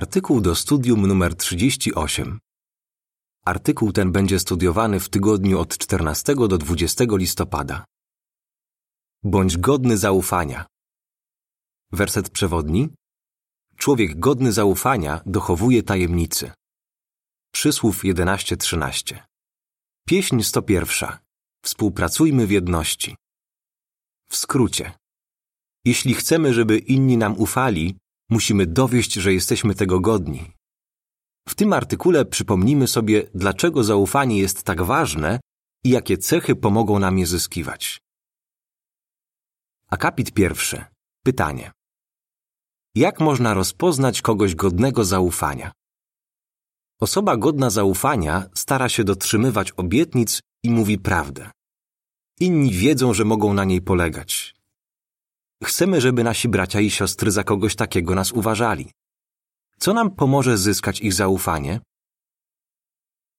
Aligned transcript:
Artykuł 0.00 0.40
do 0.40 0.54
studium 0.54 1.06
numer 1.06 1.34
38. 1.34 2.38
Artykuł 3.44 3.92
ten 3.92 4.12
będzie 4.12 4.38
studiowany 4.38 5.00
w 5.00 5.08
tygodniu 5.08 5.60
od 5.60 5.78
14 5.78 6.34
do 6.34 6.58
20 6.58 7.04
listopada. 7.10 7.84
Bądź 9.22 9.56
godny 9.58 9.98
zaufania. 9.98 10.66
Werset 11.92 12.30
przewodni. 12.30 12.88
Człowiek 13.76 14.18
godny 14.18 14.52
zaufania 14.52 15.20
dochowuje 15.26 15.82
tajemnicy. 15.82 16.52
Przysłów 17.52 18.04
11:13. 18.04 19.18
Pieśń 20.08 20.42
101. 20.42 21.18
Współpracujmy 21.64 22.46
w 22.46 22.50
jedności. 22.50 23.16
W 24.28 24.36
skrócie. 24.36 24.92
Jeśli 25.84 26.14
chcemy, 26.14 26.54
żeby 26.54 26.78
inni 26.78 27.16
nam 27.16 27.38
ufali, 27.38 27.98
musimy 28.30 28.66
dowieść, 28.66 29.12
że 29.12 29.32
jesteśmy 29.32 29.74
tego 29.74 30.00
godni. 30.00 30.52
W 31.48 31.54
tym 31.54 31.72
artykule 31.72 32.24
przypomnimy 32.24 32.88
sobie, 32.88 33.30
dlaczego 33.34 33.84
zaufanie 33.84 34.38
jest 34.38 34.62
tak 34.62 34.82
ważne 34.82 35.40
i 35.84 35.90
jakie 35.90 36.18
cechy 36.18 36.56
pomogą 36.56 36.98
nam 36.98 37.18
je 37.18 37.26
zyskiwać. 37.26 38.00
Akapit 39.90 40.32
pierwszy. 40.32 40.84
Pytanie. 41.24 41.72
Jak 42.94 43.20
można 43.20 43.54
rozpoznać 43.54 44.22
kogoś 44.22 44.54
godnego 44.54 45.04
zaufania? 45.04 45.72
Osoba 47.00 47.36
godna 47.36 47.70
zaufania 47.70 48.48
stara 48.54 48.88
się 48.88 49.04
dotrzymywać 49.04 49.72
obietnic 49.72 50.40
i 50.62 50.70
mówi 50.70 50.98
prawdę. 50.98 51.50
Inni 52.40 52.70
wiedzą, 52.70 53.14
że 53.14 53.24
mogą 53.24 53.54
na 53.54 53.64
niej 53.64 53.82
polegać. 53.82 54.55
Chcemy, 55.64 56.00
żeby 56.00 56.24
nasi 56.24 56.48
bracia 56.48 56.80
i 56.80 56.90
siostry 56.90 57.30
za 57.30 57.44
kogoś 57.44 57.76
takiego 57.76 58.14
nas 58.14 58.32
uważali. 58.32 58.90
Co 59.78 59.94
nam 59.94 60.10
pomoże 60.10 60.58
zyskać 60.58 61.00
ich 61.00 61.14
zaufanie? 61.14 61.80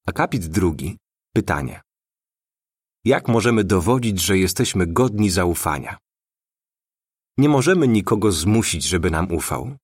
Akapit 0.07 0.45
drugi. 0.45 0.97
Pytanie. 1.35 1.81
Jak 3.05 3.27
możemy 3.27 3.63
dowodzić, 3.63 4.21
że 4.21 4.37
jesteśmy 4.37 4.87
godni 4.87 5.29
zaufania? 5.29 5.97
Nie 7.37 7.49
możemy 7.49 7.87
nikogo 7.87 8.31
zmusić, 8.31 8.83
żeby 8.83 9.11
nam 9.11 9.31
ufał. 9.31 9.75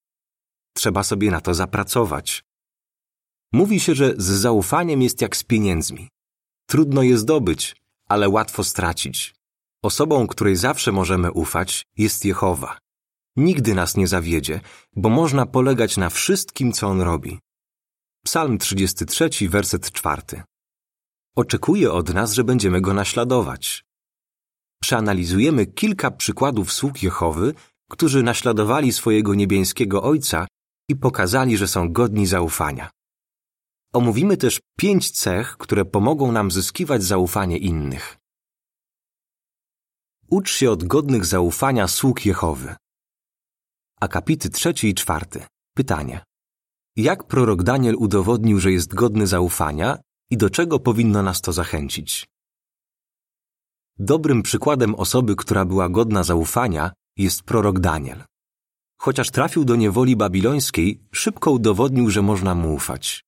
Trzeba 0.74 1.04
sobie 1.04 1.32
na 1.32 1.42
to 1.42 1.54
zapracować. 1.54 2.44
Mówi 3.54 3.80
się, 3.80 3.96
że 3.96 4.14
z 4.18 4.26
zaufaniem 4.26 5.02
jest 5.02 5.22
jak 5.22 5.36
z 5.38 5.44
pieniędzmi. 5.44 6.10
Trudno 6.68 7.04
je 7.04 7.18
zdobyć, 7.18 7.76
ale 8.10 8.30
łatwo 8.30 8.64
stracić. 8.64 9.36
Osobą, 9.84 10.28
której 10.28 10.56
zawsze 10.56 10.92
możemy 10.92 11.32
ufać, 11.32 11.86
jest 11.98 12.26
Jehowa. 12.26 12.78
Nigdy 13.36 13.76
nas 13.76 13.98
nie 13.98 14.08
zawiedzie, 14.08 14.62
bo 14.96 15.10
można 15.10 15.46
polegać 15.46 15.98
na 15.98 16.10
wszystkim, 16.10 16.72
co 16.72 16.88
On 16.88 17.02
robi. 17.02 17.40
Psalm 18.26 18.58
33, 18.58 19.30
werset 19.50 19.92
4. 19.92 20.44
Oczekuje 21.36 21.92
od 21.92 22.14
nas, 22.14 22.34
że 22.34 22.44
będziemy 22.44 22.82
Go 22.82 22.94
naśladować. 22.94 23.84
Przeanalizujemy 24.82 25.66
kilka 25.66 26.12
przykładów 26.12 26.74
sług 26.74 27.04
Jehowy, 27.04 27.54
którzy 27.90 28.24
naśladowali 28.24 28.94
swojego 28.94 29.34
niebieskiego 29.34 30.04
Ojca 30.04 30.48
i 30.90 30.96
pokazali, 30.96 31.58
że 31.58 31.68
są 31.68 31.92
godni 31.92 32.28
zaufania. 32.28 32.90
Omówimy 33.94 34.38
też 34.38 34.60
pięć 34.78 35.12
cech, 35.12 35.58
które 35.58 35.86
pomogą 35.86 36.32
nam 36.32 36.52
zyskiwać 36.52 37.04
zaufanie 37.04 37.58
innych. 37.58 38.23
Ucz 40.34 40.52
się 40.52 40.72
od 40.72 40.84
godnych 40.84 41.26
zaufania 41.26 41.88
sług 41.88 42.26
Jehowy. 42.26 42.76
Akapity 44.02 44.50
trzeci 44.50 44.88
i 44.88 44.94
czwarty. 44.94 45.46
Pytanie. 45.76 46.24
Jak 46.96 47.24
prorok 47.24 47.64
Daniel 47.64 47.96
udowodnił, 47.96 48.60
że 48.60 48.72
jest 48.72 48.94
godny 48.94 49.28
zaufania 49.28 49.98
i 50.30 50.38
do 50.38 50.50
czego 50.50 50.80
powinno 50.80 51.24
nas 51.24 51.42
to 51.42 51.54
zachęcić? 51.54 52.28
Dobrym 54.00 54.44
przykładem 54.44 54.96
osoby, 54.96 55.36
która 55.36 55.66
była 55.66 55.90
godna 55.90 56.24
zaufania, 56.24 56.92
jest 57.18 57.44
prorok 57.44 57.80
Daniel. 57.80 58.24
Chociaż 58.98 59.32
trafił 59.32 59.66
do 59.66 59.76
niewoli 59.76 60.16
babilońskiej, 60.16 61.04
szybko 61.12 61.52
udowodnił, 61.52 62.10
że 62.10 62.22
można 62.22 62.56
mu 62.56 62.74
ufać. 62.74 63.26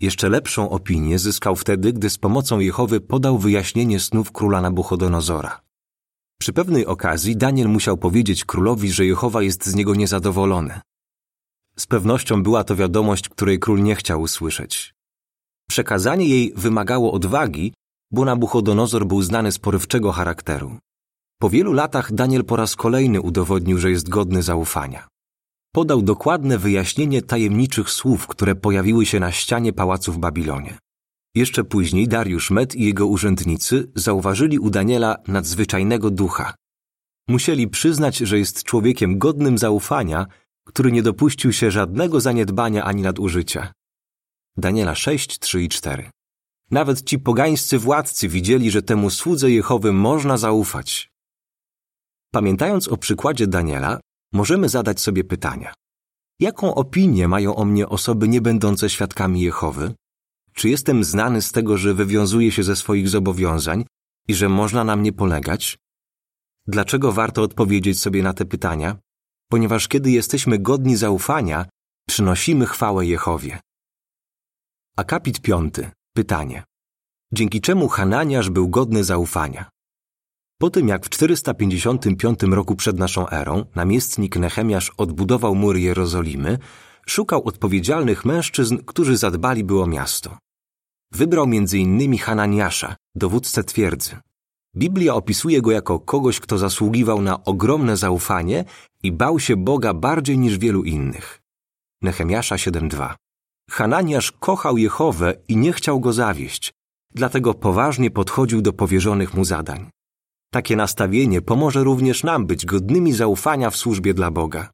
Jeszcze 0.00 0.28
lepszą 0.28 0.70
opinię 0.70 1.18
zyskał 1.18 1.56
wtedy, 1.56 1.92
gdy 1.92 2.10
z 2.10 2.18
pomocą 2.18 2.58
Jehowy 2.58 3.00
podał 3.00 3.38
wyjaśnienie 3.38 4.00
snów 4.00 4.32
króla 4.32 4.60
Nabuchodonozora. 4.60 5.71
Przy 6.42 6.52
pewnej 6.52 6.86
okazji 6.86 7.36
Daniel 7.36 7.68
musiał 7.68 7.96
powiedzieć 7.96 8.44
królowi, 8.44 8.92
że 8.92 9.06
Jehowa 9.06 9.42
jest 9.42 9.66
z 9.66 9.74
niego 9.74 9.94
niezadowolony. 9.94 10.80
Z 11.76 11.86
pewnością 11.86 12.42
była 12.42 12.64
to 12.64 12.76
wiadomość, 12.76 13.28
której 13.28 13.58
król 13.58 13.82
nie 13.82 13.94
chciał 13.94 14.20
usłyszeć. 14.20 14.94
Przekazanie 15.68 16.28
jej 16.28 16.52
wymagało 16.56 17.12
odwagi, 17.12 17.74
bo 18.10 18.24
Nabuchodonozor 18.24 19.06
był 19.06 19.22
znany 19.22 19.52
z 19.52 19.58
porywczego 19.58 20.12
charakteru. 20.12 20.78
Po 21.40 21.50
wielu 21.50 21.72
latach 21.72 22.12
Daniel 22.12 22.44
po 22.44 22.56
raz 22.56 22.76
kolejny 22.76 23.20
udowodnił, 23.20 23.78
że 23.78 23.90
jest 23.90 24.08
godny 24.08 24.42
zaufania. 24.42 25.08
Podał 25.72 26.02
dokładne 26.02 26.58
wyjaśnienie 26.58 27.22
tajemniczych 27.22 27.90
słów, 27.90 28.26
które 28.26 28.54
pojawiły 28.54 29.06
się 29.06 29.20
na 29.20 29.32
ścianie 29.32 29.72
pałacu 29.72 30.12
w 30.12 30.18
Babilonie. 30.18 30.78
Jeszcze 31.34 31.64
później 31.64 32.08
Dariusz 32.08 32.50
Med 32.50 32.74
i 32.74 32.84
jego 32.84 33.06
urzędnicy 33.06 33.92
zauważyli 33.94 34.58
u 34.58 34.70
Daniela 34.70 35.16
nadzwyczajnego 35.28 36.10
ducha. 36.10 36.54
Musieli 37.28 37.68
przyznać, 37.68 38.16
że 38.16 38.38
jest 38.38 38.64
człowiekiem 38.64 39.18
godnym 39.18 39.58
zaufania, 39.58 40.26
który 40.64 40.92
nie 40.92 41.02
dopuścił 41.02 41.52
się 41.52 41.70
żadnego 41.70 42.20
zaniedbania 42.20 42.84
ani 42.84 43.02
nadużycia. 43.02 43.72
Daniela 44.56 44.94
6, 44.94 45.38
3 45.38 45.62
i 45.62 45.68
4. 45.68 46.10
Nawet 46.70 47.02
ci 47.02 47.18
pogańscy 47.18 47.78
władcy 47.78 48.28
widzieli, 48.28 48.70
że 48.70 48.82
temu 48.82 49.10
słudze 49.10 49.50
Jehowy 49.50 49.92
można 49.92 50.36
zaufać. 50.36 51.10
Pamiętając 52.32 52.88
o 52.88 52.96
przykładzie 52.96 53.46
Daniela, 53.46 54.00
możemy 54.32 54.68
zadać 54.68 55.00
sobie 55.00 55.24
pytania. 55.24 55.74
Jaką 56.40 56.74
opinię 56.74 57.28
mają 57.28 57.56
o 57.56 57.64
mnie 57.64 57.88
osoby 57.88 58.28
niebędące 58.28 58.90
świadkami 58.90 59.40
Jehowy? 59.40 59.94
Czy 60.54 60.68
jestem 60.68 61.04
znany 61.04 61.42
z 61.42 61.52
tego, 61.52 61.78
że 61.78 61.94
wywiązuję 61.94 62.52
się 62.52 62.62
ze 62.62 62.76
swoich 62.76 63.08
zobowiązań 63.08 63.84
i 64.28 64.34
że 64.34 64.48
można 64.48 64.84
na 64.84 64.96
mnie 64.96 65.12
polegać? 65.12 65.78
Dlaczego 66.66 67.12
warto 67.12 67.42
odpowiedzieć 67.42 68.00
sobie 68.00 68.22
na 68.22 68.32
te 68.32 68.44
pytania? 68.44 68.96
Ponieważ 69.50 69.88
kiedy 69.88 70.10
jesteśmy 70.10 70.58
godni 70.58 70.96
zaufania, 70.96 71.66
przynosimy 72.08 72.66
chwałę 72.66 73.06
Jehowie. 73.06 73.60
Akapit 74.96 75.40
piąty. 75.40 75.90
Pytanie. 76.14 76.64
Dzięki 77.32 77.60
czemu 77.60 77.88
Hananiasz 77.88 78.50
był 78.50 78.68
godny 78.68 79.04
zaufania? 79.04 79.70
Po 80.58 80.70
tym 80.70 80.88
jak 80.88 81.06
w 81.06 81.08
455 81.08 82.42
roku 82.42 82.76
przed 82.76 82.98
naszą 82.98 83.28
erą 83.28 83.64
namiestnik 83.74 84.36
Nehemiasz 84.36 84.92
odbudował 84.96 85.54
mury 85.54 85.80
Jerozolimy, 85.80 86.58
szukał 87.06 87.44
odpowiedzialnych 87.44 88.24
mężczyzn, 88.24 88.78
którzy 88.86 89.16
zadbaliby 89.16 89.80
o 89.80 89.86
miasto. 89.86 90.38
Wybrał 91.12 91.44
m.in. 91.44 92.18
Hananiasza, 92.18 92.96
dowódcę 93.14 93.64
twierdzy. 93.64 94.16
Biblia 94.76 95.14
opisuje 95.14 95.62
go 95.62 95.70
jako 95.70 96.00
kogoś, 96.00 96.40
kto 96.40 96.58
zasługiwał 96.58 97.22
na 97.22 97.44
ogromne 97.44 97.96
zaufanie 97.96 98.64
i 99.02 99.12
bał 99.12 99.40
się 99.40 99.56
Boga 99.56 99.94
bardziej 99.94 100.38
niż 100.38 100.58
wielu 100.58 100.84
innych. 100.84 101.40
Nehemiasza 102.02 102.56
7.2 102.56 103.14
Hananiasz 103.70 104.32
kochał 104.32 104.78
Jehowę 104.78 105.34
i 105.48 105.56
nie 105.56 105.72
chciał 105.72 106.00
go 106.00 106.12
zawieść, 106.12 106.72
dlatego 107.14 107.54
poważnie 107.54 108.10
podchodził 108.10 108.62
do 108.62 108.72
powierzonych 108.72 109.34
mu 109.34 109.44
zadań. 109.44 109.90
Takie 110.52 110.76
nastawienie 110.76 111.42
pomoże 111.42 111.84
również 111.84 112.22
nam 112.22 112.46
być 112.46 112.66
godnymi 112.66 113.12
zaufania 113.12 113.70
w 113.70 113.76
służbie 113.76 114.14
dla 114.14 114.30
Boga. 114.30 114.70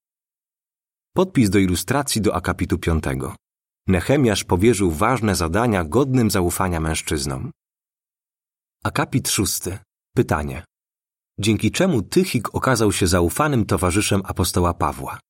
Podpis 1.19 1.51
do 1.51 1.59
ilustracji 1.59 2.21
do 2.21 2.35
akapitu 2.35 2.79
5. 2.79 3.05
Nehemiasz 3.87 4.45
powierzył 4.45 4.91
ważne 4.91 5.35
zadania 5.35 5.85
godnym 5.85 6.31
zaufania 6.31 6.81
mężczyznom. 6.81 7.51
Akapit 8.85 9.29
6. 9.29 9.61
Pytanie. 10.17 10.65
Dzięki 11.41 11.71
czemu 11.71 12.03
Tychik 12.03 12.55
okazał 12.55 12.93
się 12.93 13.07
zaufanym 13.07 13.67
towarzyszem 13.67 14.23
apostoła 14.25 14.75
Pawła? 14.75 15.21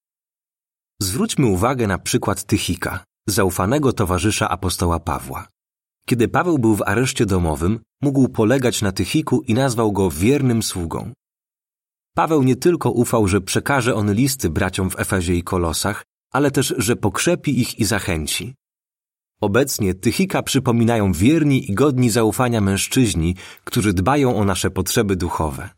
Zwróćmy 1.02 1.46
uwagę 1.46 1.86
na 1.86 1.98
przykład 1.98 2.44
Tychika, 2.44 3.04
zaufanego 3.28 3.92
towarzysza 3.92 4.48
apostoła 4.48 5.00
Pawła. 5.00 5.48
Kiedy 6.08 6.28
Paweł 6.28 6.58
był 6.58 6.74
w 6.76 6.82
areszcie 6.82 7.26
domowym, 7.26 7.80
mógł 8.02 8.28
polegać 8.28 8.82
na 8.82 8.92
Tychiku 8.92 9.42
i 9.42 9.54
nazwał 9.54 9.92
go 9.92 10.10
wiernym 10.10 10.62
sługą. 10.62 11.12
Paweł 12.18 12.42
nie 12.42 12.56
tylko 12.56 12.90
ufał, 12.90 13.28
że 13.28 13.40
przekaże 13.40 13.94
on 13.94 14.12
listy 14.12 14.50
braciom 14.50 14.90
w 14.90 15.00
Efezie 15.00 15.34
i 15.34 15.42
Kolosach, 15.42 16.04
ale 16.32 16.50
też, 16.50 16.74
że 16.78 16.96
pokrzepi 16.96 17.60
ich 17.60 17.78
i 17.78 17.84
zachęci. 17.84 18.54
Obecnie 19.40 19.94
Tychika 19.94 20.42
przypominają 20.42 21.12
wierni 21.12 21.70
i 21.70 21.74
godni 21.74 22.10
zaufania 22.10 22.60
mężczyźni, 22.60 23.36
którzy 23.64 23.92
dbają 23.92 24.36
o 24.36 24.44
nasze 24.44 24.70
potrzeby 24.70 25.16
duchowe. 25.16 25.70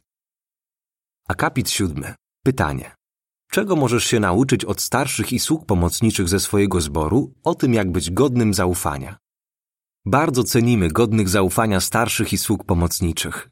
Akapit 1.28 1.70
siódmy. 1.70 2.14
Pytanie. 2.44 2.94
Czego 3.50 3.76
możesz 3.76 4.04
się 4.04 4.20
nauczyć 4.20 4.64
od 4.64 4.80
starszych 4.80 5.32
i 5.32 5.38
sług 5.38 5.66
pomocniczych 5.66 6.28
ze 6.28 6.40
swojego 6.40 6.80
zboru 6.80 7.34
o 7.44 7.54
tym, 7.54 7.74
jak 7.74 7.92
być 7.92 8.10
godnym 8.10 8.54
zaufania? 8.54 9.16
Bardzo 10.06 10.44
cenimy 10.44 10.88
godnych 10.88 11.28
zaufania 11.28 11.80
starszych 11.80 12.32
i 12.32 12.38
sług 12.38 12.64
pomocniczych. 12.64 13.50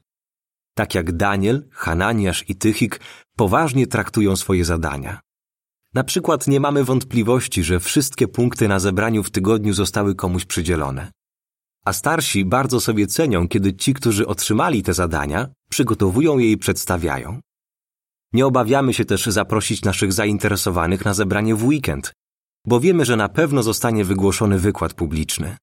Tak 0.78 0.94
jak 0.94 1.12
Daniel, 1.12 1.68
Hananiasz 1.70 2.44
i 2.48 2.54
Tychik 2.56 3.00
poważnie 3.36 3.86
traktują 3.86 4.36
swoje 4.36 4.64
zadania. 4.64 5.20
Na 5.94 6.04
przykład 6.04 6.46
nie 6.46 6.60
mamy 6.60 6.84
wątpliwości, 6.84 7.64
że 7.64 7.80
wszystkie 7.80 8.28
punkty 8.28 8.68
na 8.68 8.78
zebraniu 8.78 9.22
w 9.22 9.30
tygodniu 9.30 9.72
zostały 9.72 10.14
komuś 10.14 10.44
przydzielone. 10.44 11.12
A 11.84 11.92
starsi 11.92 12.44
bardzo 12.44 12.80
sobie 12.80 13.06
cenią, 13.06 13.48
kiedy 13.48 13.74
ci, 13.74 13.94
którzy 13.94 14.26
otrzymali 14.26 14.82
te 14.82 14.94
zadania, 14.94 15.48
przygotowują 15.70 16.38
je 16.38 16.50
i 16.52 16.56
przedstawiają. 16.56 17.40
Nie 18.32 18.46
obawiamy 18.46 18.94
się 18.94 19.04
też 19.04 19.26
zaprosić 19.26 19.82
naszych 19.82 20.12
zainteresowanych 20.12 21.04
na 21.04 21.14
zebranie 21.14 21.54
w 21.54 21.64
weekend, 21.64 22.12
bo 22.66 22.80
wiemy, 22.80 23.04
że 23.04 23.16
na 23.16 23.28
pewno 23.28 23.62
zostanie 23.62 24.04
wygłoszony 24.04 24.58
wykład 24.58 24.94
publiczny. 24.94 25.56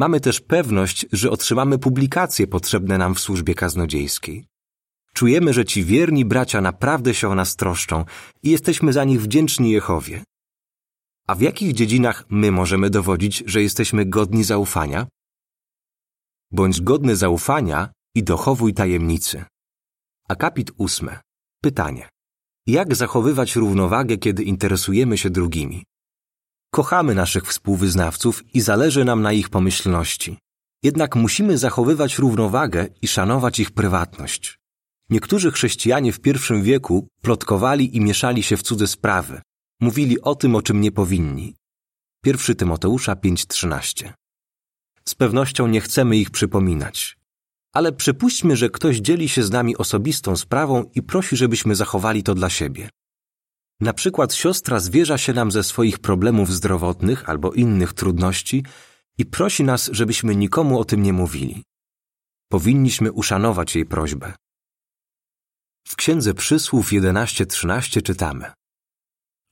Mamy 0.00 0.20
też 0.20 0.40
pewność, 0.40 1.06
że 1.12 1.30
otrzymamy 1.30 1.78
publikacje 1.78 2.46
potrzebne 2.46 2.98
nam 2.98 3.14
w 3.14 3.20
służbie 3.20 3.54
kaznodziejskiej. 3.54 4.46
Czujemy, 5.14 5.52
że 5.52 5.64
ci 5.64 5.84
wierni 5.84 6.24
bracia 6.24 6.60
naprawdę 6.60 7.14
się 7.14 7.28
o 7.28 7.34
nas 7.34 7.56
troszczą 7.56 8.04
i 8.42 8.50
jesteśmy 8.50 8.92
za 8.92 9.04
nich 9.04 9.22
wdzięczni 9.22 9.70
Jehowie. 9.70 10.24
A 11.26 11.34
w 11.34 11.40
jakich 11.40 11.72
dziedzinach 11.72 12.24
my 12.30 12.52
możemy 12.52 12.90
dowodzić, 12.90 13.42
że 13.46 13.62
jesteśmy 13.62 14.04
godni 14.04 14.44
zaufania? 14.44 15.06
Bądź 16.50 16.80
godny 16.80 17.16
zaufania 17.16 17.92
i 18.14 18.22
dochowuj 18.22 18.74
tajemnicy. 18.74 19.44
Akapit 20.28 20.70
ósmy. 20.76 21.18
Pytanie. 21.62 22.08
Jak 22.66 22.94
zachowywać 22.94 23.56
równowagę, 23.56 24.16
kiedy 24.16 24.42
interesujemy 24.42 25.18
się 25.18 25.30
drugimi? 25.30 25.84
Kochamy 26.72 27.14
naszych 27.14 27.46
współwyznawców 27.46 28.54
i 28.54 28.60
zależy 28.60 29.04
nam 29.04 29.22
na 29.22 29.32
ich 29.32 29.48
pomyślności. 29.48 30.38
Jednak 30.82 31.16
musimy 31.16 31.58
zachowywać 31.58 32.18
równowagę 32.18 32.86
i 33.02 33.08
szanować 33.08 33.60
ich 33.60 33.70
prywatność. 33.70 34.58
Niektórzy 35.10 35.50
chrześcijanie 35.50 36.12
w 36.12 36.20
pierwszym 36.20 36.62
wieku 36.62 37.08
plotkowali 37.22 37.96
i 37.96 38.00
mieszali 38.00 38.42
się 38.42 38.56
w 38.56 38.62
cudze 38.62 38.86
sprawy. 38.86 39.42
Mówili 39.80 40.20
o 40.20 40.34
tym, 40.34 40.56
o 40.56 40.62
czym 40.62 40.80
nie 40.80 40.92
powinni. 40.92 41.54
1 42.26 42.56
Tymoteusza 42.56 43.14
5:13. 43.14 44.12
Z 45.04 45.14
pewnością 45.14 45.66
nie 45.66 45.80
chcemy 45.80 46.16
ich 46.16 46.30
przypominać. 46.30 47.16
Ale 47.72 47.92
przypuśćmy, 47.92 48.56
że 48.56 48.70
ktoś 48.70 48.96
dzieli 48.96 49.28
się 49.28 49.42
z 49.42 49.50
nami 49.50 49.76
osobistą 49.76 50.36
sprawą 50.36 50.90
i 50.94 51.02
prosi, 51.02 51.36
żebyśmy 51.36 51.74
zachowali 51.74 52.22
to 52.22 52.34
dla 52.34 52.50
siebie. 52.50 52.88
Na 53.80 53.92
przykład 53.92 54.34
siostra 54.34 54.80
zwierza 54.80 55.18
się 55.18 55.32
nam 55.32 55.50
ze 55.50 55.64
swoich 55.64 55.98
problemów 55.98 56.52
zdrowotnych 56.52 57.28
albo 57.28 57.52
innych 57.52 57.92
trudności 57.92 58.64
i 59.18 59.26
prosi 59.26 59.64
nas, 59.64 59.90
żebyśmy 59.92 60.36
nikomu 60.36 60.80
o 60.80 60.84
tym 60.84 61.02
nie 61.02 61.12
mówili. 61.12 61.64
Powinniśmy 62.48 63.12
uszanować 63.12 63.76
jej 63.76 63.86
prośbę. 63.86 64.32
W 65.88 65.96
Księdze 65.96 66.34
Przysłów 66.34 66.92
11:13 66.92 68.02
czytamy: 68.02 68.52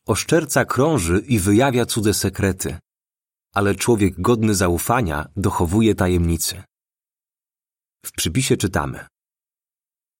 Oszczerca 0.06 0.64
krąży 0.64 1.24
i 1.26 1.38
wyjawia 1.38 1.86
cudze 1.86 2.14
sekrety, 2.14 2.78
ale 3.54 3.74
człowiek 3.74 4.20
godny 4.20 4.54
zaufania 4.54 5.28
dochowuje 5.36 5.94
tajemnicy. 5.94 6.62
W 8.06 8.12
przypisie 8.12 8.56
czytamy: 8.56 9.06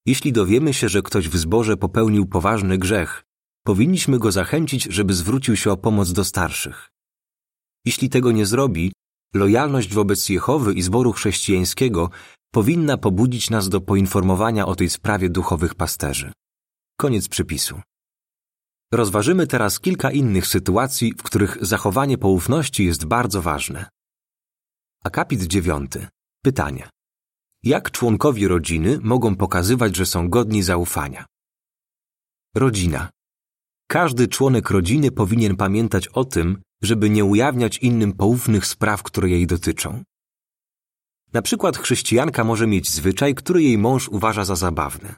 Jeśli 0.07 0.33
dowiemy 0.33 0.75
się, 0.75 0.89
że 0.89 1.03
ktoś 1.03 1.29
w 1.29 1.37
zborze 1.37 1.77
popełnił 1.77 2.27
poważny 2.27 2.79
grzech, 2.79 3.28
powinniśmy 3.69 4.19
go 4.19 4.33
zachęcić, 4.33 4.85
żeby 4.85 5.15
zwrócił 5.15 5.57
się 5.57 5.73
o 5.73 5.77
pomoc 5.77 6.13
do 6.13 6.25
starszych. 6.25 6.89
Jeśli 7.85 8.09
tego 8.09 8.33
nie 8.33 8.47
zrobi, 8.47 8.93
lojalność 9.35 9.95
wobec 9.95 10.29
Jehowy 10.29 10.75
i 10.75 10.83
zboru 10.83 11.13
chrześcijańskiego 11.13 12.11
powinna 12.51 12.99
pobudzić 12.99 13.51
nas 13.51 13.69
do 13.69 13.81
poinformowania 13.81 14.67
o 14.67 14.75
tej 14.75 14.91
sprawie 14.91 15.31
duchowych 15.31 15.75
pasterzy. 15.75 16.33
Koniec 17.01 17.29
przypisu. 17.29 17.81
Rozważymy 18.93 19.47
teraz 19.47 19.81
kilka 19.81 20.11
innych 20.11 20.47
sytuacji, 20.47 21.15
w 21.19 21.23
których 21.23 21.59
zachowanie 21.61 22.19
poufności 22.19 22.85
jest 22.85 23.05
bardzo 23.05 23.43
ważne. 23.43 23.89
Akapit 25.05 25.43
dziewiąty. 25.43 26.09
Pytanie. 26.43 26.89
Jak 27.63 27.91
członkowie 27.91 28.49
rodziny 28.49 28.99
mogą 29.03 29.37
pokazywać, 29.37 29.97
że 29.97 30.07
są 30.07 30.29
godni 30.29 30.63
zaufania? 30.63 31.27
Rodzina. 32.55 33.11
Każdy 33.91 34.29
członek 34.29 34.71
rodziny 34.71 35.11
powinien 35.11 35.57
pamiętać 35.57 36.09
o 36.09 36.25
tym, 36.25 36.63
żeby 36.83 37.11
nie 37.11 37.25
ujawniać 37.25 37.79
innym 37.79 38.13
poufnych 38.13 38.67
spraw, 38.67 39.03
które 39.03 39.29
jej 39.29 39.47
dotyczą. 39.47 40.03
Na 41.33 41.43
przykład 41.43 41.79
chrześcijanka 41.79 42.45
może 42.45 42.67
mieć 42.67 42.91
zwyczaj, 42.91 43.35
który 43.35 43.63
jej 43.63 43.79
mąż 43.79 44.09
uważa 44.09 44.45
za 44.45 44.57
zabawny. 44.57 45.15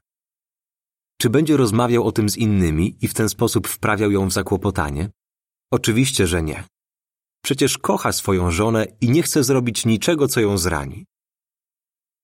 Czy 1.20 1.31
będzie 1.31 1.56
rozmawiał 1.56 2.05
o 2.05 2.12
tym 2.12 2.28
z 2.28 2.37
innymi 2.37 2.96
i 3.00 3.08
w 3.08 3.14
ten 3.14 3.28
sposób 3.28 3.69
wprawiał 3.69 4.11
ją 4.11 4.28
w 4.28 4.32
zakłopotanie? 4.32 5.11
Oczywiście, 5.70 6.26
że 6.26 6.43
nie. 6.43 6.64
Przecież 7.44 7.78
kocha 7.78 8.12
swoją 8.12 8.50
żonę 8.50 8.87
i 9.00 9.11
nie 9.11 9.22
chce 9.22 9.44
zrobić 9.44 9.87
niczego, 9.87 10.28
co 10.28 10.40
ją 10.40 10.58
zrani. 10.58 11.05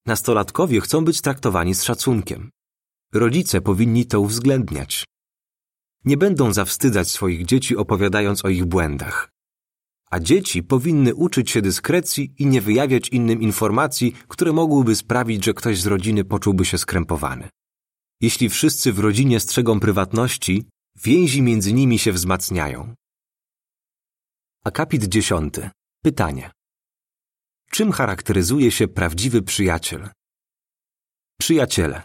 Nastolatkowie 0.06 0.80
chcą 0.80 1.04
być 1.04 1.20
traktowani 1.20 1.74
z 1.74 1.82
szacunkiem. 1.82 2.50
Rodzice 3.12 3.60
powinni 3.60 4.06
to 4.06 4.20
uwzględniać. 4.20 5.04
Nie 6.06 6.16
będą 6.16 6.52
zawstydzać 6.52 7.10
swoich 7.10 7.44
dzieci 7.44 7.76
opowiadając 7.76 8.44
o 8.44 8.48
ich 8.48 8.64
błędach. 8.64 9.30
A 10.10 10.20
dzieci 10.20 10.62
powinny 10.62 11.14
uczyć 11.14 11.50
się 11.50 11.62
dyskrecji 11.62 12.34
i 12.38 12.46
nie 12.46 12.60
wyjawiać 12.60 13.08
innym 13.08 13.42
informacji, 13.42 14.16
które 14.28 14.52
mogłyby 14.52 14.96
sprawić, 14.96 15.44
że 15.44 15.54
ktoś 15.54 15.80
z 15.80 15.86
rodziny 15.86 16.24
poczułby 16.24 16.64
się 16.64 16.78
skrępowany. 16.78 17.48
Jeśli 18.20 18.48
wszyscy 18.48 18.92
w 18.92 18.98
rodzinie 18.98 19.40
strzegą 19.40 19.80
prywatności, 19.80 20.64
więzi 21.04 21.42
między 21.42 21.72
nimi 21.72 21.98
się 21.98 22.12
wzmacniają. 22.12 22.94
Akapit 24.64 25.04
dziesiąty. 25.04 25.70
Pytanie. 26.02 26.50
Czym 27.70 27.92
charakteryzuje 27.92 28.70
się 28.70 28.88
prawdziwy 28.88 29.42
przyjaciel? 29.42 30.08
Przyjaciele. 31.40 32.02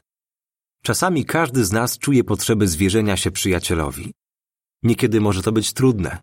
Czasami 0.84 1.26
każdy 1.26 1.66
z 1.66 1.72
nas 1.72 1.98
czuje 1.98 2.24
potrzebę 2.24 2.68
zwierzenia 2.68 3.18
się 3.18 3.32
przyjacielowi. 3.32 4.14
Niekiedy 4.84 5.22
może 5.22 5.42
to 5.42 5.52
być 5.52 5.74
trudne. 5.74 6.18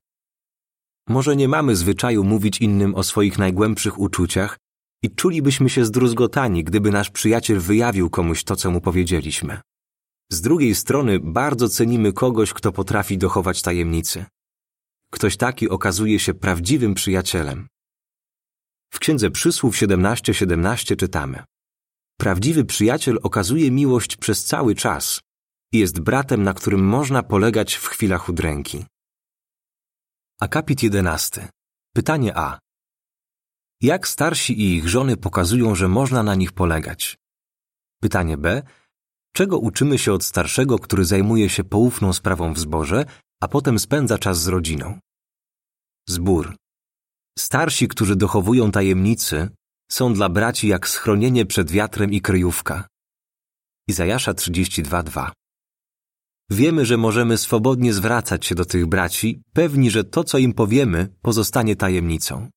Może 1.08 1.36
nie 1.36 1.48
mamy 1.48 1.76
zwyczaju 1.76 2.24
mówić 2.24 2.60
innym 2.60 2.94
o 2.94 3.02
swoich 3.02 3.38
najgłębszych 3.38 3.98
uczuciach 3.98 4.58
i 5.02 5.10
czulibyśmy 5.10 5.70
się 5.70 5.84
zdruzgotani, 5.84 6.64
gdyby 6.64 6.90
nasz 6.90 7.10
przyjaciel 7.10 7.60
wyjawił 7.60 8.10
komuś 8.10 8.44
to, 8.44 8.56
co 8.56 8.70
mu 8.70 8.80
powiedzieliśmy. 8.80 9.60
Z 10.32 10.40
drugiej 10.40 10.74
strony 10.74 11.20
bardzo 11.20 11.68
cenimy 11.68 12.12
kogoś, 12.12 12.52
kto 12.52 12.72
potrafi 12.72 13.18
dochować 13.18 13.62
tajemnicy. 13.62 14.24
Ktoś 15.10 15.36
taki 15.36 15.68
okazuje 15.68 16.18
się 16.18 16.34
prawdziwym 16.34 16.94
przyjacielem. 16.94 17.68
W 18.90 18.98
Księdze 18.98 19.30
Przysłów 19.30 19.76
17:17 19.76 20.32
17 20.32 20.96
czytamy: 20.96 21.44
Prawdziwy 22.20 22.64
przyjaciel 22.64 23.18
okazuje 23.22 23.70
miłość 23.70 24.16
przez 24.16 24.44
cały 24.44 24.74
czas 24.74 25.20
i 25.72 25.78
jest 25.78 26.00
bratem, 26.00 26.42
na 26.42 26.54
którym 26.54 26.84
można 26.84 27.22
polegać 27.22 27.74
w 27.74 27.86
chwilach 27.86 28.28
udręki. 28.28 28.84
Akapit 30.40 30.82
11. 30.82 31.48
Pytanie 31.94 32.36
A. 32.36 32.58
Jak 33.80 34.08
starsi 34.08 34.60
i 34.60 34.76
ich 34.76 34.88
żony 34.88 35.16
pokazują, 35.16 35.74
że 35.74 35.88
można 35.88 36.22
na 36.22 36.34
nich 36.34 36.52
polegać? 36.52 37.16
Pytanie 38.00 38.36
B. 38.36 38.62
Czego 39.32 39.58
uczymy 39.58 39.98
się 39.98 40.12
od 40.12 40.24
starszego, 40.24 40.78
który 40.78 41.04
zajmuje 41.04 41.48
się 41.48 41.64
poufną 41.64 42.12
sprawą 42.12 42.52
w 42.52 42.58
zborze, 42.58 43.04
a 43.42 43.48
potem 43.48 43.78
spędza 43.78 44.18
czas 44.18 44.42
z 44.42 44.48
rodziną? 44.48 44.98
Zbór. 46.08 46.56
Starsi, 47.38 47.88
którzy 47.88 48.16
dochowują 48.16 48.70
tajemnicy, 48.70 49.48
są 49.92 50.14
dla 50.14 50.28
braci 50.28 50.68
jak 50.68 50.88
schronienie 50.88 51.46
przed 51.46 51.70
wiatrem 51.70 52.12
i 52.12 52.20
kryjówka. 52.20 52.86
Izajasza 53.88 54.32
32:2 54.32 55.30
Wiemy, 56.50 56.86
że 56.86 56.96
możemy 56.96 57.38
swobodnie 57.38 57.92
zwracać 57.92 58.46
się 58.46 58.54
do 58.54 58.64
tych 58.64 58.86
braci, 58.86 59.42
pewni, 59.52 59.90
że 59.90 60.04
to, 60.04 60.24
co 60.24 60.38
im 60.38 60.52
powiemy, 60.52 61.08
pozostanie 61.22 61.76
tajemnicą. 61.76 62.48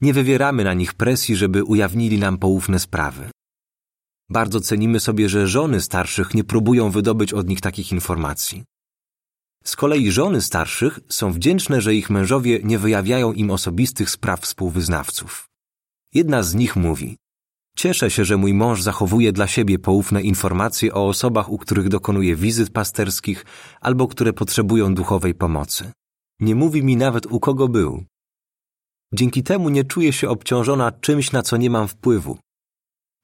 Nie 0.00 0.12
wywieramy 0.12 0.64
na 0.64 0.74
nich 0.74 0.94
presji, 0.94 1.36
żeby 1.36 1.64
ujawnili 1.64 2.18
nam 2.18 2.38
poufne 2.38 2.78
sprawy. 2.78 3.30
Bardzo 4.30 4.60
cenimy 4.60 5.00
sobie, 5.00 5.28
że 5.28 5.46
żony 5.46 5.80
starszych 5.80 6.34
nie 6.34 6.44
próbują 6.44 6.90
wydobyć 6.90 7.32
od 7.32 7.48
nich 7.48 7.60
takich 7.60 7.92
informacji. 7.92 8.64
Z 9.64 9.76
kolei 9.76 10.10
żony 10.10 10.40
starszych 10.40 11.00
są 11.08 11.32
wdzięczne, 11.32 11.80
że 11.80 11.94
ich 11.94 12.10
mężowie 12.10 12.60
nie 12.64 12.78
wyjawiają 12.78 13.32
im 13.32 13.50
osobistych 13.50 14.10
spraw 14.10 14.40
współwyznawców. 14.40 15.51
Jedna 16.14 16.42
z 16.42 16.54
nich 16.54 16.76
mówi: 16.76 17.16
Cieszę 17.76 18.10
się, 18.10 18.24
że 18.24 18.36
mój 18.36 18.54
mąż 18.54 18.82
zachowuje 18.82 19.32
dla 19.32 19.46
siebie 19.46 19.78
poufne 19.78 20.22
informacje 20.22 20.94
o 20.94 21.06
osobach, 21.08 21.48
u 21.48 21.58
których 21.58 21.88
dokonuje 21.88 22.36
wizyt 22.36 22.70
pasterskich 22.70 23.44
albo 23.80 24.08
które 24.08 24.32
potrzebują 24.32 24.94
duchowej 24.94 25.34
pomocy. 25.34 25.92
Nie 26.40 26.54
mówi 26.54 26.82
mi 26.84 26.96
nawet 26.96 27.26
u 27.26 27.40
kogo 27.40 27.68
był. 27.68 28.04
Dzięki 29.14 29.42
temu 29.42 29.68
nie 29.68 29.84
czuję 29.84 30.12
się 30.12 30.28
obciążona 30.28 30.92
czymś, 30.92 31.32
na 31.32 31.42
co 31.42 31.56
nie 31.56 31.70
mam 31.70 31.88
wpływu. 31.88 32.38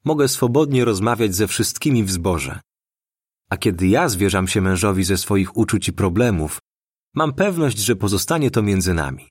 Mogę 0.05 0.27
swobodnie 0.27 0.85
rozmawiać 0.85 1.35
ze 1.35 1.47
wszystkimi 1.47 2.03
w 2.03 2.11
zborze. 2.11 2.59
A 3.49 3.57
kiedy 3.57 3.87
ja 3.87 4.09
zwierzam 4.09 4.47
się 4.47 4.61
mężowi 4.61 5.03
ze 5.03 5.17
swoich 5.17 5.57
uczuć 5.57 5.87
i 5.87 5.93
problemów, 5.93 6.59
mam 7.15 7.33
pewność, 7.33 7.77
że 7.77 7.95
pozostanie 7.95 8.51
to 8.51 8.61
między 8.61 8.93
nami. 8.93 9.29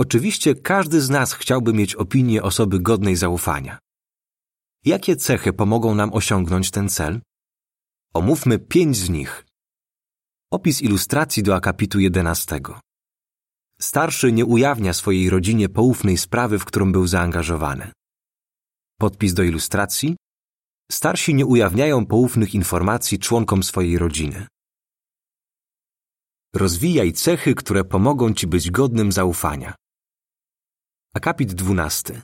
Oczywiście 0.00 0.54
każdy 0.54 1.00
z 1.00 1.10
nas 1.10 1.32
chciałby 1.32 1.72
mieć 1.72 1.94
opinię 1.94 2.42
osoby 2.42 2.80
godnej 2.80 3.16
zaufania. 3.16 3.78
Jakie 4.84 5.16
cechy 5.16 5.52
pomogą 5.52 5.94
nam 5.94 6.12
osiągnąć 6.12 6.70
ten 6.70 6.88
cel? 6.88 7.20
Omówmy 8.14 8.58
pięć 8.58 8.96
z 8.96 9.08
nich. 9.08 9.44
Opis 10.50 10.82
ilustracji 10.82 11.42
do 11.42 11.54
akapitu 11.54 12.00
11. 12.00 12.60
Starszy 13.80 14.32
nie 14.32 14.44
ujawnia 14.44 14.92
swojej 14.92 15.30
rodzinie 15.30 15.68
poufnej 15.68 16.16
sprawy, 16.16 16.58
w 16.58 16.64
którą 16.64 16.92
był 16.92 17.06
zaangażowany. 17.06 17.92
Podpis 18.98 19.34
do 19.34 19.42
ilustracji. 19.42 20.16
Starsi 20.92 21.34
nie 21.34 21.46
ujawniają 21.46 22.06
poufnych 22.06 22.54
informacji 22.54 23.18
członkom 23.18 23.62
swojej 23.62 23.98
rodziny. 23.98 24.46
Rozwijaj 26.54 27.12
cechy, 27.12 27.54
które 27.54 27.84
pomogą 27.84 28.34
Ci 28.34 28.46
być 28.46 28.70
godnym 28.70 29.12
zaufania. 29.12 29.79
Akapit 31.14 31.54
12. 31.54 32.22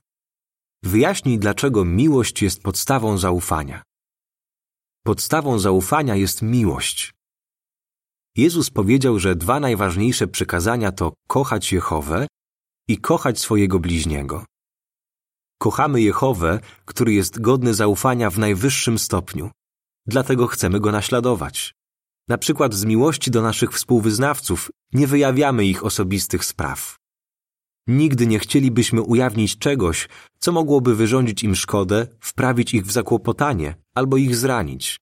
Wyjaśnij, 0.82 1.38
dlaczego 1.38 1.84
miłość 1.84 2.42
jest 2.42 2.62
podstawą 2.62 3.18
zaufania. 3.18 3.82
Podstawą 5.04 5.58
zaufania 5.58 6.14
jest 6.16 6.42
miłość. 6.42 7.14
Jezus 8.36 8.70
powiedział, 8.70 9.18
że 9.18 9.36
dwa 9.36 9.60
najważniejsze 9.60 10.26
przykazania 10.26 10.92
to 10.92 11.12
kochać 11.28 11.72
Jehowę 11.72 12.26
i 12.88 12.98
kochać 12.98 13.40
swojego 13.40 13.78
bliźniego. 13.78 14.44
Kochamy 15.58 16.00
Jehowę, 16.02 16.60
który 16.84 17.12
jest 17.12 17.40
godny 17.40 17.74
zaufania 17.74 18.30
w 18.30 18.38
najwyższym 18.38 18.98
stopniu. 18.98 19.50
Dlatego 20.06 20.46
chcemy 20.46 20.80
go 20.80 20.92
naśladować. 20.92 21.74
Na 22.28 22.38
przykład 22.38 22.74
z 22.74 22.84
miłości 22.84 23.30
do 23.30 23.42
naszych 23.42 23.72
współwyznawców 23.72 24.70
nie 24.92 25.06
wyjawiamy 25.06 25.64
ich 25.64 25.84
osobistych 25.84 26.44
spraw. 26.44 26.96
Nigdy 27.86 28.26
nie 28.26 28.38
chcielibyśmy 28.38 29.02
ujawnić 29.02 29.58
czegoś, 29.58 30.08
co 30.38 30.52
mogłoby 30.52 30.96
wyrządzić 30.96 31.42
im 31.42 31.54
szkodę, 31.54 32.06
wprawić 32.20 32.74
ich 32.74 32.86
w 32.86 32.90
zakłopotanie 32.92 33.74
albo 33.94 34.16
ich 34.16 34.36
zranić. 34.36 35.00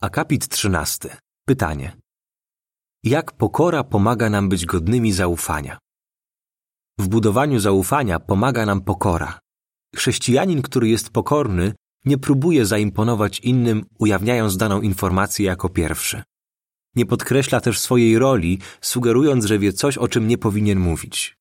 Akapit 0.00 0.48
13. 0.48 1.16
Pytanie. 1.44 1.96
Jak 3.04 3.32
pokora 3.32 3.84
pomaga 3.84 4.30
nam 4.30 4.48
być 4.48 4.66
godnymi 4.66 5.12
zaufania? 5.12 5.78
W 6.98 7.08
budowaniu 7.08 7.60
zaufania 7.60 8.20
pomaga 8.20 8.66
nam 8.66 8.80
pokora. 8.80 9.38
Chrześcijanin, 9.96 10.62
który 10.62 10.88
jest 10.88 11.10
pokorny, 11.10 11.74
nie 12.04 12.18
próbuje 12.18 12.66
zaimponować 12.66 13.40
innym, 13.40 13.84
ujawniając 13.98 14.56
daną 14.56 14.80
informację 14.80 15.46
jako 15.46 15.68
pierwszy. 15.68 16.22
Nie 16.96 17.06
podkreśla 17.06 17.60
też 17.60 17.78
swojej 17.78 18.18
roli, 18.18 18.58
sugerując, 18.80 19.44
że 19.44 19.58
wie 19.58 19.72
coś, 19.72 19.98
o 19.98 20.08
czym 20.08 20.28
nie 20.28 20.38
powinien 20.38 20.80
mówić. 20.80 21.38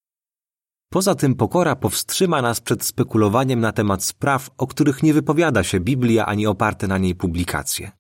Poza 0.90 1.16
tym 1.16 1.36
pokora 1.36 1.76
powstrzyma 1.76 2.42
nas 2.42 2.62
przed 2.62 2.86
spekulowaniem 2.86 3.60
na 3.60 3.72
temat 3.72 4.04
spraw, 4.04 4.50
o 4.58 4.68
których 4.68 5.04
nie 5.04 5.14
wypowiada 5.14 5.64
się 5.64 5.80
Biblia 5.80 6.26
ani 6.26 6.48
oparte 6.48 6.88
na 6.88 6.98
niej 6.98 7.16
publikacje. 7.16 7.92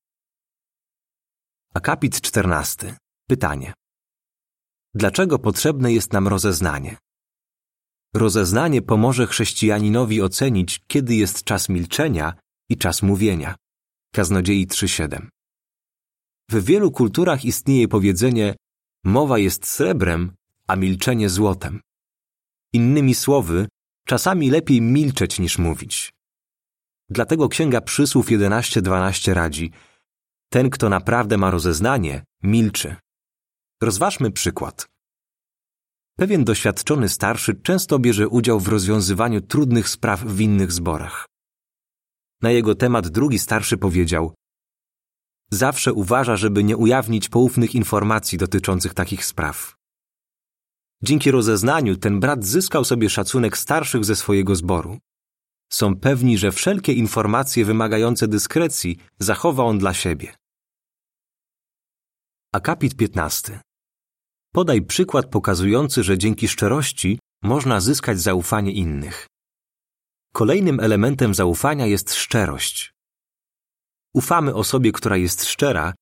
Akapit 1.74 2.22
14. 2.22 2.98
Pytanie. 3.30 3.74
Dlaczego 4.94 5.39
potrzebne 5.39 5.94
jest 5.94 6.13
nam 6.13 6.27
rozeznanie? 6.27 6.98
Rozeznanie 8.16 8.82
pomoże 8.82 9.27
chrześcijaninowi 9.27 10.22
ocenić, 10.22 10.80
kiedy 10.88 11.16
jest 11.16 11.44
czas 11.44 11.70
milczenia 11.70 12.34
i 12.70 12.77
czas 12.77 13.01
mówienia. 13.01 13.56
Kaznodziei 14.13 14.68
3.7. 14.68 15.27
W 16.51 16.63
wielu 16.63 16.92
kulturach 16.92 17.46
istnieje 17.46 17.88
powiedzenie 17.88 18.56
mowa 19.06 19.38
jest 19.38 19.68
srebrem, 19.68 20.32
a 20.68 20.75
milczenie 20.75 21.30
złotem. 21.30 21.82
Innymi 22.74 23.16
słowy, 23.16 23.68
czasami 24.08 24.50
lepiej 24.50 24.82
milczeć 24.82 25.39
niż 25.39 25.58
mówić. 25.58 26.13
Dlatego 27.10 27.50
Księga 27.50 27.82
Przysłów 27.82 28.27
11.12 28.27 29.34
radzi 29.34 29.72
ten, 30.50 30.70
kto 30.70 30.89
naprawdę 30.89 31.38
ma 31.38 31.51
rozeznanie, 31.51 32.24
milczy. 32.44 32.96
Rozważmy 33.82 34.32
przykład. 34.32 34.88
Pewien 36.18 36.44
doświadczony 36.44 37.10
starszy 37.10 37.56
często 37.56 38.00
bierze 38.00 38.27
udział 38.27 38.60
w 38.60 38.68
rozwiązywaniu 38.68 39.42
trudnych 39.42 39.89
spraw 39.89 40.24
w 40.24 40.42
innych 40.42 40.72
zborach. 40.72 41.25
Na 42.42 42.51
jego 42.51 42.75
temat 42.75 43.08
drugi 43.08 43.39
starszy 43.39 43.77
powiedział: 43.77 44.34
Zawsze 45.51 45.94
uważa, 45.94 46.36
żeby 46.36 46.63
nie 46.63 46.77
ujawnić 46.77 47.30
poufnych 47.30 47.75
informacji 47.75 48.38
dotyczących 48.38 48.94
takich 48.94 49.25
spraw. 49.25 49.75
Dzięki 51.04 51.32
rozeznaniu 51.32 51.98
ten 51.98 52.20
brat 52.20 52.46
zyskał 52.46 52.86
sobie 52.86 53.10
szacunek 53.10 53.58
starszych 53.58 54.06
ze 54.06 54.16
swojego 54.16 54.56
zboru. 54.56 54.98
Są 55.70 55.96
pewni, 55.96 56.38
że 56.38 56.51
wszelkie 56.51 56.94
informacje 56.94 57.66
wymagające 57.66 58.27
dyskrecji 58.27 58.98
zachowa 59.20 59.63
on 59.63 59.77
dla 59.80 59.94
siebie. 59.94 60.36
Akapit 62.54 62.96
15. 62.96 63.60
Podaj 64.54 64.82
przykład 64.82 65.25
pokazujący, 65.25 66.04
że 66.04 66.18
dzięki 66.18 66.48
szczerości 66.48 67.20
można 67.44 67.80
zyskać 67.80 68.20
zaufanie 68.20 68.72
innych. 68.72 69.27
Kolejnym 70.34 70.80
elementem 70.80 71.34
zaufania 71.34 71.86
jest 71.86 72.13
szczerość. 72.13 72.97
Ufamy 74.17 74.53
osobie, 74.53 74.91
która 74.91 75.17
jest 75.17 75.45
szczera, 75.45 75.93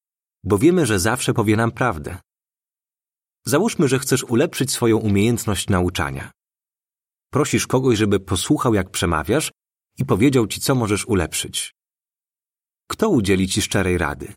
bo 0.44 0.58
wiemy, 0.58 0.86
że 0.86 1.00
zawsze 1.00 1.34
powie 1.34 1.56
nam 1.56 1.72
prawdę. 1.72 2.18
Załóżmy, 3.46 3.88
że 3.88 4.00
chcesz 4.00 4.24
ulepszyć 4.24 4.72
swoją 4.72 4.98
umiejętność 4.98 5.70
nauczania. 5.70 6.32
Prosisz 7.32 7.68
kogoś, 7.68 7.98
żeby 7.98 8.20
posłuchał, 8.20 8.74
jak 8.74 8.90
przemawiasz 8.90 9.52
i 9.98 10.06
powiedział 10.06 10.48
ci, 10.48 10.62
co 10.62 10.76
możesz 10.76 11.06
ulepszyć. 11.06 11.74
Kto 12.88 13.10
udzieli 13.10 13.48
ci 13.48 13.62
szczerej 13.62 13.98
rady? 13.98 14.34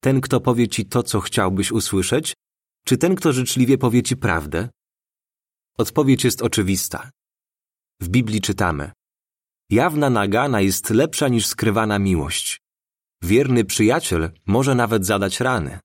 Ten, 0.00 0.20
kto 0.20 0.40
powie 0.40 0.68
ci 0.68 0.86
to, 0.86 1.02
co 1.02 1.20
chciałbyś 1.20 1.72
usłyszeć, 1.72 2.34
czy 2.84 2.96
ten, 2.96 3.14
kto 3.14 3.32
życzliwie 3.32 3.78
powie 3.78 4.02
ci 4.02 4.16
prawdę? 4.16 4.68
Odpowiedź 5.78 6.24
jest 6.24 6.42
oczywista. 6.42 7.10
W 8.00 8.08
Biblii 8.08 8.40
czytamy: 8.40 8.92
Jawna 9.70 10.10
nagana 10.10 10.60
jest 10.60 10.90
lepsza 10.90 11.28
niż 11.28 11.46
skrywana 11.46 11.98
miłość. 11.98 12.65
Wierny 13.22 13.64
przyjaciel 13.64 14.30
może 14.46 14.74
nawet 14.74 15.06
zadać 15.06 15.40
rany. 15.40 15.80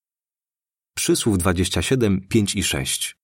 Przysłów 0.96 1.38
27, 1.38 2.28
5 2.28 2.56
i 2.56 2.64
6. 2.64 3.16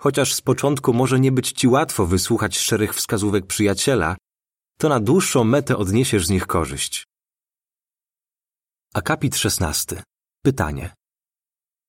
Chociaż 0.00 0.34
z 0.34 0.40
początku 0.40 0.92
może 0.92 1.20
nie 1.20 1.32
być 1.32 1.52
ci 1.52 1.68
łatwo 1.68 2.06
wysłuchać 2.06 2.58
szczerych 2.58 2.94
wskazówek 2.94 3.46
przyjaciela, 3.46 4.16
to 4.78 4.88
na 4.88 5.00
dłuższą 5.00 5.44
metę 5.44 5.76
odniesiesz 5.76 6.26
z 6.26 6.30
nich 6.30 6.46
korzyść. 6.46 7.04
Akapit 8.94 9.36
16. 9.36 10.02
Pytanie. 10.42 10.94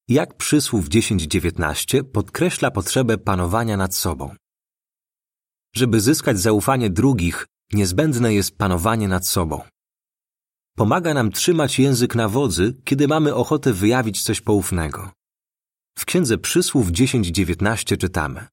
Jak 0.07 0.37
przysłów 0.37 0.89
10-19 0.89 2.03
podkreśla 2.03 2.71
potrzebę 2.71 3.17
panowania 3.17 3.77
nad 3.77 3.95
sobą? 3.95 4.35
Żeby 5.75 6.01
zyskać 6.01 6.39
zaufanie 6.39 6.89
drugich, 6.89 7.47
niezbędne 7.73 8.33
jest 8.33 8.57
panowanie 8.57 9.07
nad 9.07 9.27
sobą. 9.27 9.61
Pomaga 10.77 11.13
nam 11.13 11.31
trzymać 11.31 11.79
język 11.79 12.15
na 12.15 12.29
wodzy, 12.29 12.73
kiedy 12.83 13.07
mamy 13.07 13.35
ochotę 13.35 13.73
wyjawić 13.73 14.23
coś 14.23 14.41
poufnego. 14.41 15.11
W 15.97 16.05
Księdze 16.05 16.37
Przysłów 16.37 16.87
10-19 16.87 17.97
czytamy 17.97 18.47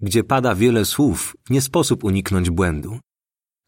Gdzie 0.00 0.24
pada 0.24 0.54
wiele 0.54 0.84
słów, 0.84 1.36
nie 1.50 1.60
sposób 1.60 2.04
uniknąć 2.04 2.50
błędu. 2.50 2.98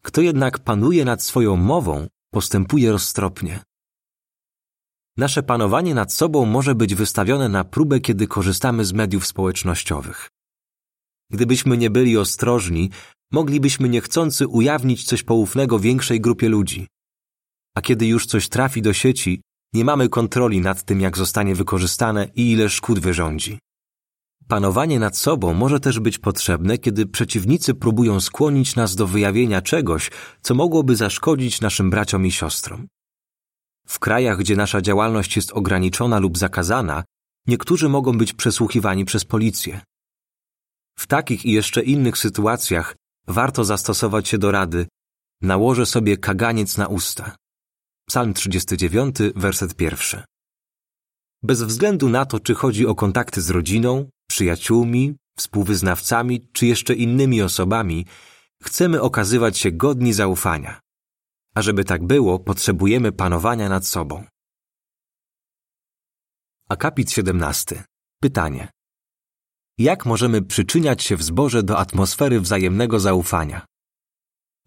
Kto 0.03 0.21
jednak 0.21 0.59
panuje 0.59 1.05
nad 1.05 1.23
swoją 1.23 1.55
mową, 1.55 2.07
postępuje 2.31 2.91
roztropnie. 2.91 3.63
Nasze 5.17 5.43
panowanie 5.43 5.95
nad 5.95 6.13
sobą 6.13 6.45
może 6.45 6.75
być 6.75 6.95
wystawione 6.95 7.49
na 7.49 7.63
próbę, 7.63 7.99
kiedy 7.99 8.27
korzystamy 8.27 8.85
z 8.85 8.93
mediów 8.93 9.27
społecznościowych. 9.27 10.29
Gdybyśmy 11.29 11.77
nie 11.77 11.89
byli 11.89 12.17
ostrożni, 12.17 12.89
moglibyśmy 13.31 13.89
niechcący 13.89 14.47
ujawnić 14.47 15.03
coś 15.03 15.23
poufnego 15.23 15.79
większej 15.79 16.21
grupie 16.21 16.49
ludzi. 16.49 16.87
A 17.77 17.81
kiedy 17.81 18.07
już 18.07 18.25
coś 18.25 18.49
trafi 18.49 18.81
do 18.81 18.93
sieci, 18.93 19.41
nie 19.73 19.85
mamy 19.85 20.09
kontroli 20.09 20.61
nad 20.61 20.83
tym, 20.83 21.01
jak 21.01 21.17
zostanie 21.17 21.55
wykorzystane 21.55 22.27
i 22.35 22.51
ile 22.51 22.69
szkód 22.69 22.99
wyrządzi. 22.99 23.59
Panowanie 24.47 24.99
nad 24.99 25.17
sobą 25.17 25.53
może 25.53 25.79
też 25.79 25.99
być 25.99 26.17
potrzebne, 26.17 26.77
kiedy 26.77 27.05
przeciwnicy 27.05 27.73
próbują 27.73 28.21
skłonić 28.21 28.75
nas 28.75 28.95
do 28.95 29.07
wyjawienia 29.07 29.61
czegoś, 29.61 30.11
co 30.41 30.55
mogłoby 30.55 30.95
zaszkodzić 30.95 31.61
naszym 31.61 31.89
braciom 31.89 32.25
i 32.25 32.31
siostrom. 32.31 32.87
W 33.87 33.99
krajach, 33.99 34.37
gdzie 34.37 34.55
nasza 34.55 34.81
działalność 34.81 35.35
jest 35.35 35.51
ograniczona 35.51 36.19
lub 36.19 36.37
zakazana, 36.37 37.03
niektórzy 37.47 37.89
mogą 37.89 38.17
być 38.17 38.33
przesłuchiwani 38.33 39.05
przez 39.05 39.25
policję. 39.25 39.81
W 40.99 41.07
takich 41.07 41.45
i 41.45 41.51
jeszcze 41.51 41.83
innych 41.83 42.17
sytuacjach 42.17 42.95
warto 43.27 43.63
zastosować 43.63 44.27
się 44.27 44.37
do 44.37 44.51
rady 44.51 44.87
nałożę 45.41 45.85
sobie 45.85 46.17
kaganiec 46.17 46.77
na 46.77 46.87
usta. 46.87 47.35
Psalm 48.09 48.33
39, 48.33 49.15
werset 49.35 49.75
pierwszy. 49.75 50.23
Bez 51.43 51.63
względu 51.63 52.09
na 52.09 52.25
to, 52.25 52.39
czy 52.39 52.55
chodzi 52.55 52.85
o 52.85 52.95
kontakty 52.95 53.41
z 53.41 53.49
rodziną, 53.49 54.09
przyjaciółmi, 54.29 55.15
współwyznawcami 55.37 56.47
czy 56.53 56.65
jeszcze 56.65 56.93
innymi 56.93 57.41
osobami, 57.41 58.05
chcemy 58.63 59.01
okazywać 59.01 59.57
się 59.57 59.71
godni 59.71 60.13
zaufania. 60.13 60.79
A 61.55 61.61
żeby 61.61 61.83
tak 61.83 62.03
było, 62.03 62.39
potrzebujemy 62.39 63.11
panowania 63.11 63.69
nad 63.69 63.87
sobą. 63.87 64.25
Akapit 66.69 67.11
17. 67.11 67.83
Pytanie. 68.21 68.69
Jak 69.77 70.05
możemy 70.05 70.41
przyczyniać 70.41 71.03
się 71.03 71.15
w 71.15 71.23
zborze 71.23 71.63
do 71.63 71.77
atmosfery 71.77 72.41
wzajemnego 72.41 72.99
zaufania? 72.99 73.65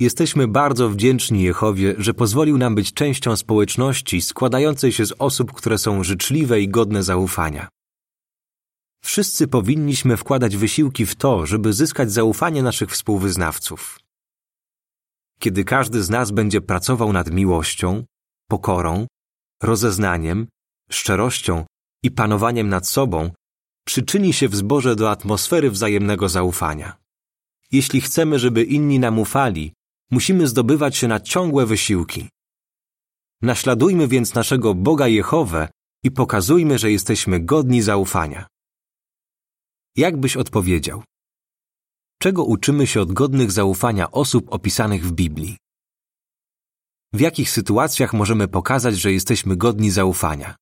Jesteśmy 0.00 0.48
bardzo 0.48 0.88
wdzięczni 0.88 1.42
Jehowie, 1.42 1.94
że 1.98 2.14
pozwolił 2.14 2.58
nam 2.58 2.74
być 2.74 2.92
częścią 2.92 3.36
społeczności 3.36 4.20
składającej 4.20 4.92
się 4.92 5.06
z 5.06 5.12
osób, 5.18 5.52
które 5.52 5.78
są 5.78 6.04
życzliwe 6.04 6.60
i 6.60 6.68
godne 6.68 7.02
zaufania. 7.02 7.68
Wszyscy 9.04 9.48
powinniśmy 9.48 10.16
wkładać 10.16 10.56
wysiłki 10.56 11.06
w 11.06 11.14
to, 11.14 11.46
żeby 11.46 11.72
zyskać 11.72 12.12
zaufanie 12.12 12.62
naszych 12.62 12.90
współwyznawców. 12.90 14.00
Kiedy 15.38 15.64
każdy 15.64 16.02
z 16.02 16.10
nas 16.10 16.30
będzie 16.30 16.60
pracował 16.60 17.12
nad 17.12 17.30
miłością, 17.30 18.04
pokorą, 18.48 19.06
rozeznaniem, 19.62 20.46
szczerością 20.90 21.64
i 22.02 22.10
panowaniem 22.10 22.68
nad 22.68 22.88
sobą, 22.88 23.30
przyczyni 23.86 24.32
się 24.32 24.48
w 24.48 24.62
do 24.96 25.10
atmosfery 25.10 25.70
wzajemnego 25.70 26.28
zaufania. 26.28 26.96
Jeśli 27.72 28.00
chcemy, 28.00 28.38
żeby 28.38 28.64
inni 28.64 28.98
nam 28.98 29.18
ufali, 29.18 29.72
musimy 30.10 30.48
zdobywać 30.48 30.96
się 30.96 31.08
na 31.08 31.20
ciągłe 31.20 31.66
wysiłki. 31.66 32.28
Naśladujmy 33.42 34.08
więc 34.08 34.34
naszego 34.34 34.74
Boga 34.74 35.08
Jehowę 35.08 35.68
i 36.04 36.10
pokazujmy, 36.10 36.78
że 36.78 36.90
jesteśmy 36.90 37.40
godni 37.40 37.82
zaufania. 37.82 38.46
Jak 39.96 40.20
byś 40.20 40.36
odpowiedział? 40.36 41.02
Czego 42.22 42.44
uczymy 42.44 42.86
się 42.86 43.00
od 43.00 43.12
godnych 43.12 43.50
zaufania 43.50 44.10
osób 44.10 44.52
opisanych 44.52 45.06
w 45.06 45.12
Biblii? 45.12 45.56
W 47.12 47.20
jakich 47.20 47.50
sytuacjach 47.50 48.12
możemy 48.12 48.48
pokazać, 48.48 48.98
że 48.98 49.12
jesteśmy 49.12 49.56
godni 49.56 49.90
zaufania? 49.90 50.56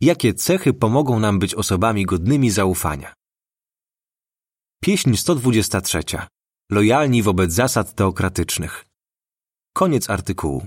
Jakie 0.00 0.34
cechy 0.34 0.72
pomogą 0.72 1.18
nam 1.18 1.38
być 1.38 1.54
osobami 1.54 2.06
godnymi 2.06 2.50
zaufania? 2.50 3.14
Pieśń 4.82 5.16
123. 5.16 6.02
Lojalni 6.72 7.22
wobec 7.22 7.52
zasad 7.52 7.94
teokratycznych. 7.94 8.84
Koniec 9.72 10.10
artykułu. 10.10 10.66